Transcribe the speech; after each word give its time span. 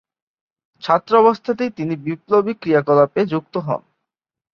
ছাত্রাবস্থাতেই 0.83 1.71
তিনি 1.71 1.93
বিপ্লবী 1.97 2.53
ক্রিয়াকলাপে 2.53 3.21
যুক্ত 3.25 3.53
হন। 3.57 3.81